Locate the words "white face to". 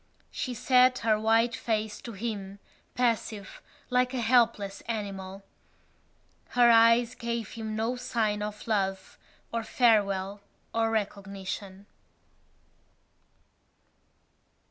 1.19-2.13